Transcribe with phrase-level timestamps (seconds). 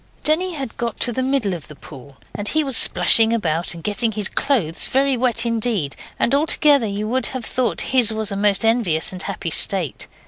[0.23, 3.83] Denny had got to the middle of the pool, and he was splashing about, and
[3.83, 8.35] getting his clothes very wet indeed, and altogether you would have thought his was a
[8.35, 10.07] most envious and happy state.